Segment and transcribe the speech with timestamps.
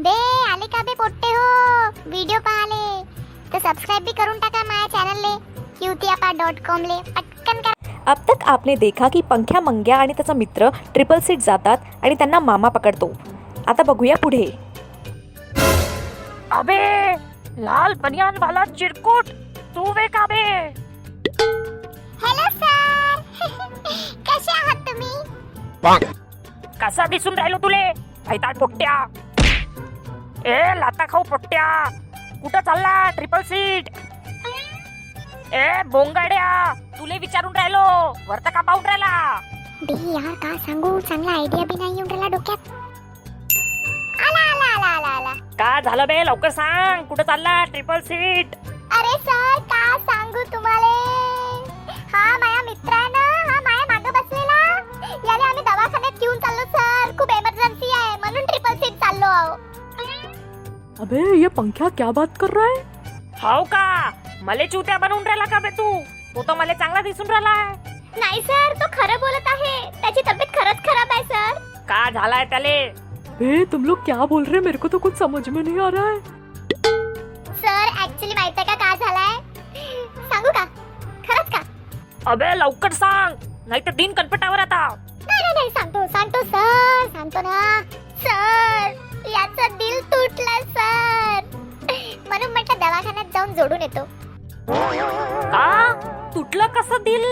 [0.00, 0.10] बे
[0.48, 1.46] आले का बे पोट्टे हो?
[2.10, 2.82] व्हिडिओ पाहाले.
[3.52, 5.34] तर सबस्क्राईब भी करून टाका माझ्या चॅनलले
[5.78, 6.98] क्यूतियापा डॉट कॉम ले.
[7.10, 8.12] पटकन करा.
[8.12, 12.40] अब तक आपने देखा की पंख्या मंग्या आणि त्याचा मित्र ट्रिपल सीट जातात आणि त्यांना
[12.40, 13.10] मामा पकडतो.
[13.66, 14.44] आता बघूया पुढे.
[16.52, 16.80] अबे
[17.64, 19.24] लाल बनियान वाला चिरकुट.
[19.74, 20.44] तू वे का बे?
[22.22, 23.20] हॅलो सर
[24.28, 26.12] कसे आहात तुम्ही?
[26.82, 27.86] कसा दिसून राहिलो तुले?
[28.28, 29.04] हैताळ पोट्ट्या.
[30.48, 31.66] ए लाता खाऊ पोट्ट्या
[32.42, 32.94] कुठं चालला?
[33.16, 33.88] ट्रिपल सीट
[35.54, 36.48] ए बोंगाड्या.
[36.98, 37.84] तुले विचारून राहिलो.
[38.28, 39.40] वरता का पाहून राहिला
[39.82, 40.98] बे यार का सांगू?
[41.08, 42.68] चांगला आयडिया बी नाही येऊन राहिला डोक्यात.
[44.26, 45.32] आला आला आला आला आला.
[45.58, 46.22] का झालं बे?
[46.26, 47.04] लवकर सांग.
[47.08, 47.62] कुठं चालला?
[47.72, 48.54] ट्रिपल सीट
[48.98, 50.94] अरे सर का सांगू तुम्हाला?
[52.14, 52.36] हा
[61.00, 62.78] अबे ये पंख्या क्या बात कर रहा है?
[63.40, 63.82] हाव का?
[64.44, 65.92] मले चुत्या बनवून राहिला का बे तू?
[66.34, 67.52] तो तर मला चांगला दिसून राहिला
[68.18, 69.90] नाही सर तो खरं बोलत आहे.
[70.00, 71.58] त्याची तब्येत खरंच खराब आहे सर.
[71.88, 72.74] का झालाय त्याले?
[73.40, 74.64] ए तुम लोग क्या बोल रहे हैं?
[74.64, 76.18] मेरे को तो कुछ समझ में नहीं आ रहा है।
[77.62, 79.36] सर ऍक्च्युली माहीत आहे का काय झालाय?
[80.30, 80.64] सांगू का?
[81.28, 81.62] खरंच का?
[82.32, 83.36] अबे लवकर सांग.
[83.68, 87.80] नाही तर दिन कनपटावर आता नाही नाही नाही सांगतो सांगतो सर सांगतो ना.
[88.24, 89.06] सर.
[89.26, 91.56] याचं दिल तुटलं सर.
[92.28, 94.04] म्हणून म्हटलं दवाखान्यात जाऊन जोडून येतो.
[95.52, 95.92] का?
[96.34, 97.24] तुटलं कसं दिल?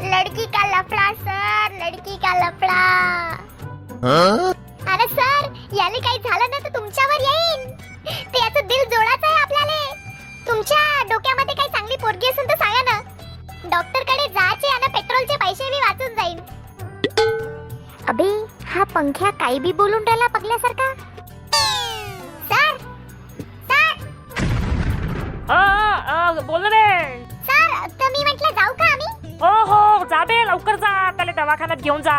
[0.00, 1.72] लडकी का लफडा सर?
[1.82, 2.80] लडकी का लफडा?
[4.92, 7.70] अरे सर याने काही झालं ना तर तुमच्यावर येईन.
[8.06, 9.80] ते याचं दिल जोडायचं आहे आपल्याला.
[10.46, 13.00] तुमच्या डोक्यामध्ये काही चांगली पोरगी असेल तर सांगा ना.
[13.70, 16.38] डॉक्टरकडे जायचे आणि पेट्रोलचे पैसे बी वाचून जाईल
[18.08, 18.24] अबे
[18.72, 20.92] हा पंख्या काही बी बोलून राहिला पगल्यासारखा.
[25.48, 26.86] बोल रे
[27.48, 29.08] सर मी म्हटलं जाऊ का आम्ही?
[29.42, 31.10] हो हो जा बे लवकर जा.
[31.16, 32.16] त्याला दवाखान्यात घेऊन जा.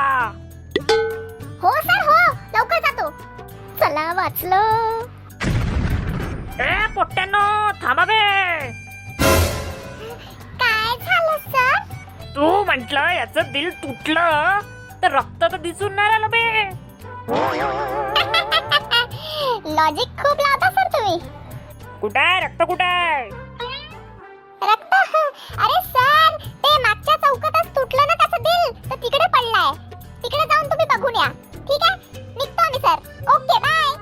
[1.64, 2.16] हो सर हो
[2.56, 3.10] लवकर जातो.
[3.80, 4.62] चला वाचलो.
[6.64, 6.66] ए
[6.96, 7.44] पोट्ट्यानो
[7.84, 8.20] थांबा बे.
[10.64, 11.78] काय झालं सर?
[12.36, 14.60] तू म्हंटल याचं दिल तुटलं
[15.04, 16.70] तर रक्त तर दिसून नाही राहिलं बे.
[19.78, 20.57] लॉजिक खूप तुम्ही
[22.02, 22.40] कुठं आहे?
[22.42, 23.30] रक्त कुठं आहे?
[24.62, 24.94] रक्त?
[25.60, 29.72] अरे सर ते मागच्या चौकातच तुटलं ना त्याचं दिल तर तिकडे पडलाय.
[30.24, 31.28] तिकडे जाऊन तुम्ही बघून या.
[31.68, 32.22] ठीक आहे?
[32.38, 33.36] निघतो आम्ही सर.
[33.36, 33.96] Okay bye.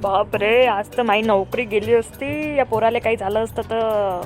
[0.00, 2.56] बाप रे आज तर माझी नोकरी गेली असती.
[2.56, 4.20] या पोराला काही झालं असतं तर.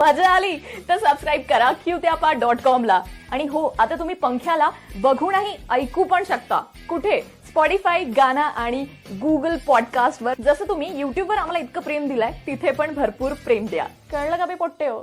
[0.00, 0.56] मजा आली
[0.88, 3.00] तर सबस्क्राईब करा क्यूत्यापा डॉट कॉमला
[3.32, 4.70] आणि हो आता तुम्ही पंख्याला
[5.02, 6.60] बघूनही ऐकू पण शकता.
[6.88, 7.20] कुठे?
[7.50, 8.84] स्पॉटीफाय गाना आणि
[9.22, 13.86] गुगल पॉडकास्टवर जसं तुम्ही युट्यूबवर आम्हाला इतकं प्रेम दिलंय तिथे पण भरपूर प्रेम द्या.
[14.12, 15.00] कळलं का बे पोट्टे हो?